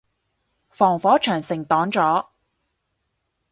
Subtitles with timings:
[0.71, 2.25] 防火長城擋咗